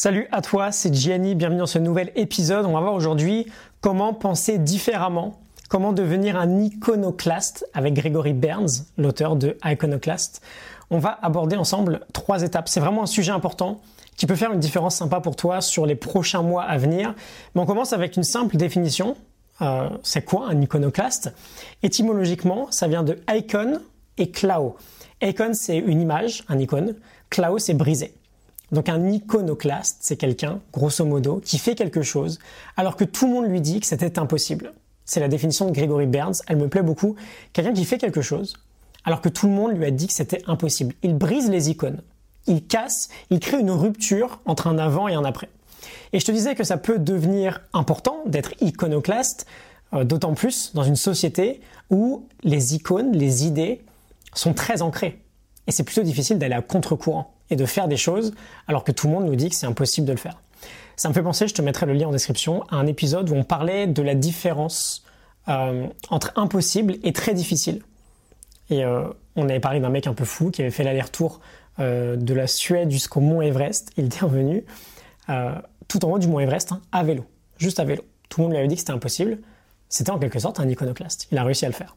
[0.00, 2.64] Salut à toi, c'est Gianni, bienvenue dans ce nouvel épisode.
[2.66, 3.48] On va voir aujourd'hui
[3.80, 10.40] comment penser différemment, comment devenir un iconoclaste avec Gregory Burns, l'auteur de Iconoclast.
[10.90, 12.68] On va aborder ensemble trois étapes.
[12.68, 13.80] C'est vraiment un sujet important
[14.16, 17.12] qui peut faire une différence sympa pour toi sur les prochains mois à venir.
[17.56, 19.16] Mais on commence avec une simple définition.
[19.62, 21.34] Euh, c'est quoi un iconoclaste?
[21.82, 23.80] Étymologiquement, ça vient de icon
[24.16, 24.76] et clao.
[25.22, 26.94] Icon, c'est une image, un icône.
[27.30, 28.14] Clao, c'est brisé.
[28.72, 32.38] Donc un iconoclaste, c'est quelqu'un, grosso modo, qui fait quelque chose
[32.76, 34.72] alors que tout le monde lui dit que c'était impossible.
[35.04, 37.16] C'est la définition de Gregory Burns, elle me plaît beaucoup.
[37.52, 38.54] Quelqu'un qui fait quelque chose
[39.04, 40.94] alors que tout le monde lui a dit que c'était impossible.
[41.02, 42.02] Il brise les icônes,
[42.46, 45.48] il casse, il crée une rupture entre un avant et un après.
[46.12, 49.46] Et je te disais que ça peut devenir important d'être iconoclaste,
[49.94, 53.82] euh, d'autant plus dans une société où les icônes, les idées
[54.34, 55.22] sont très ancrées.
[55.66, 58.34] Et c'est plutôt difficile d'aller à contre-courant et de faire des choses
[58.66, 60.40] alors que tout le monde nous dit que c'est impossible de le faire.
[60.96, 63.34] Ça me fait penser, je te mettrai le lien en description, à un épisode où
[63.34, 65.04] on parlait de la différence
[65.48, 67.82] euh, entre impossible et très difficile.
[68.68, 69.04] Et euh,
[69.36, 71.40] on avait parlé d'un mec un peu fou qui avait fait l'aller-retour
[71.78, 73.92] euh, de la Suède jusqu'au mont Everest.
[73.96, 74.64] Il était revenu
[75.88, 77.24] tout en haut du mont Everest hein, à vélo,
[77.58, 78.02] juste à vélo.
[78.28, 79.38] Tout le monde lui avait dit que c'était impossible.
[79.88, 81.28] C'était en quelque sorte un iconoclaste.
[81.30, 81.96] Il a réussi à le faire.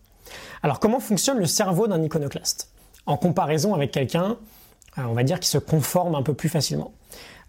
[0.63, 2.71] Alors comment fonctionne le cerveau d'un iconoclaste?
[3.05, 4.37] En comparaison avec quelqu'un
[4.97, 6.93] on va dire, qui se conforme un peu plus facilement.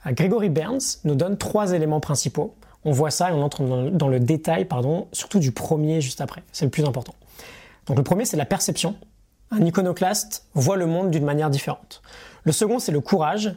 [0.07, 2.55] Euh, Gregory Burns nous donne trois éléments principaux.
[2.85, 6.43] On voit ça et on entre dans le détail, pardon, surtout du premier juste après.
[6.53, 7.15] C'est le plus important.
[7.87, 8.97] Donc le premier, c'est la perception.
[9.51, 12.03] Un iconoclaste voit le monde d'une manière différente.
[12.45, 13.55] Le second, c'est le courage.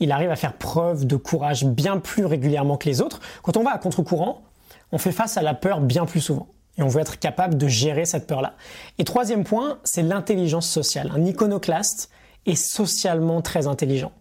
[0.00, 3.20] Il arrive à faire preuve de courage bien plus régulièrement que les autres.
[3.42, 4.42] Quand on va à contre-courant,
[4.90, 6.48] on fait face à la peur bien plus souvent.
[6.78, 8.54] Et on veut être capable de gérer cette peur-là.
[8.98, 11.12] Et troisième point, c'est l'intelligence sociale.
[11.14, 12.10] Un iconoclaste,
[12.48, 14.12] est socialement très intelligent.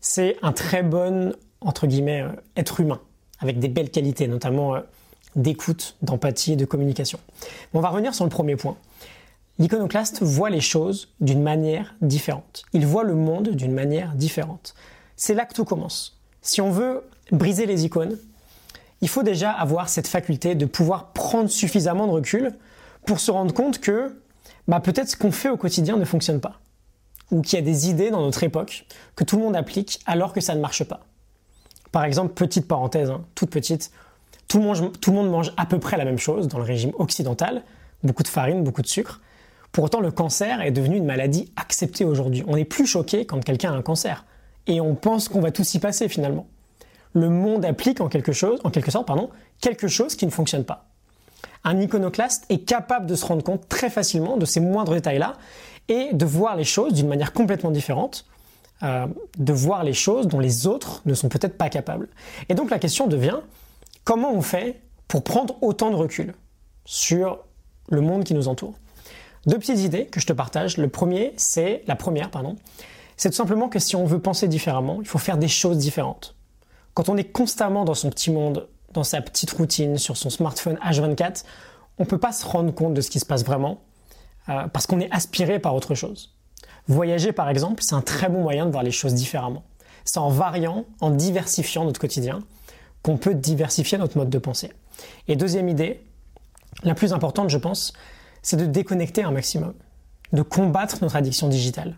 [0.00, 3.00] C'est un très bon, entre guillemets, euh, être humain,
[3.40, 4.80] avec des belles qualités, notamment euh,
[5.36, 7.18] d'écoute, d'empathie et de communication.
[7.72, 8.76] on va revenir sur le premier point.
[9.58, 12.64] L'iconoclaste voit les choses d'une manière différente.
[12.72, 14.74] Il voit le monde d'une manière différente.
[15.16, 16.18] C'est là que tout commence.
[16.40, 18.18] Si on veut briser les icônes,
[19.02, 22.54] il faut déjà avoir cette faculté de pouvoir prendre suffisamment de recul
[23.06, 24.16] pour se rendre compte que
[24.68, 26.61] bah, peut-être ce qu'on fait au quotidien ne fonctionne pas
[27.32, 30.32] ou qu'il y a des idées dans notre époque que tout le monde applique alors
[30.32, 31.00] que ça ne marche pas.
[31.90, 33.90] Par exemple, petite parenthèse, hein, toute petite,
[34.48, 37.62] tout le, monde, mange à peu près la même chose dans le régime occidental,
[38.04, 39.20] beaucoup de farine, beaucoup de sucre.
[39.72, 42.44] Pour autant, le cancer est devenu une maladie acceptée aujourd'hui.
[42.46, 44.26] On n'est plus choqué quand quelqu'un a un cancer.
[44.66, 46.46] Et on pense qu'on va tout s'y passer finalement.
[47.14, 49.10] Le monde applique en quelque chose, en quelque sorte,
[49.60, 50.86] quelque chose qui ne fonctionne pas.
[51.64, 55.36] Un iconoclaste est capable de se rendre compte très facilement de ces moindres détails-là
[55.88, 58.26] et de voir les choses d'une manière complètement différente,
[58.82, 59.06] euh,
[59.38, 62.08] de voir les choses dont les autres ne sont peut-être pas capables.
[62.48, 63.38] Et donc la question devient,
[64.04, 66.34] comment on fait pour prendre autant de recul
[66.84, 67.38] sur
[67.90, 68.74] le monde qui nous entoure?
[69.46, 70.76] Deux petites idées que je te partage.
[70.76, 72.56] Le premier, c'est la première, pardon,
[73.16, 76.34] c'est tout simplement que si on veut penser différemment, il faut faire des choses différentes.
[76.94, 80.78] Quand on est constamment dans son petit monde, dans sa petite routine, sur son smartphone
[80.84, 81.44] H24,
[81.98, 83.80] on ne peut pas se rendre compte de ce qui se passe vraiment
[84.48, 86.34] euh, parce qu'on est aspiré par autre chose.
[86.88, 89.62] Voyager, par exemple, c'est un très bon moyen de voir les choses différemment.
[90.04, 92.40] C'est en variant, en diversifiant notre quotidien,
[93.02, 94.72] qu'on peut diversifier notre mode de pensée.
[95.28, 96.04] Et deuxième idée,
[96.82, 97.92] la plus importante, je pense,
[98.42, 99.74] c'est de déconnecter un maximum,
[100.32, 101.96] de combattre notre addiction digitale.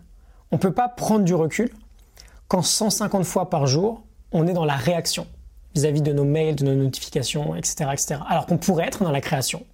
[0.51, 1.71] On ne peut pas prendre du recul
[2.47, 5.27] quand 150 fois par jour, on est dans la réaction
[5.73, 8.19] vis-à-vis de nos mails, de nos notifications, etc., etc.
[8.27, 9.65] Alors qu'on pourrait être dans la création.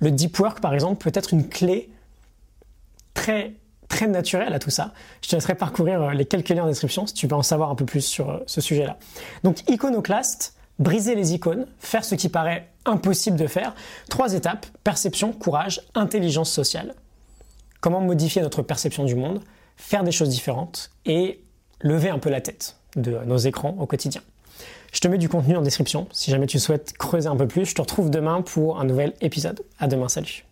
[0.00, 1.90] Le deep work, par exemple, peut être une clé
[3.14, 3.54] très
[3.88, 4.92] très naturelle à tout ça.
[5.20, 7.70] Je te laisserai parcourir euh, les quelques liens en description si tu veux en savoir
[7.70, 8.96] un peu plus sur euh, ce sujet-là.
[9.42, 13.74] Donc iconoclaste, briser les icônes, faire ce qui paraît impossible de faire.
[14.08, 16.94] Trois étapes, perception, courage, intelligence sociale.
[17.80, 19.40] Comment modifier notre perception du monde,
[19.76, 21.42] faire des choses différentes et
[21.80, 24.22] lever un peu la tête de nos écrans au quotidien.
[24.92, 27.66] Je te mets du contenu en description si jamais tu souhaites creuser un peu plus.
[27.66, 29.62] Je te retrouve demain pour un nouvel épisode.
[29.78, 30.44] À demain, salut.